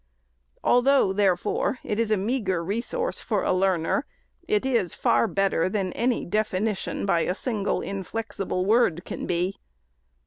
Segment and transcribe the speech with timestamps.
[0.63, 4.07] Although, therefore, it is a meagre resource for a learner,
[4.47, 9.59] it is far better than any definition, by a single inflexible word, can be.